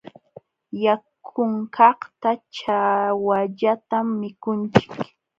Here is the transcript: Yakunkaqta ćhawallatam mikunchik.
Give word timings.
Yakunkaqta 0.83 2.29
ćhawallatam 2.55 4.07
mikunchik. 4.19 4.91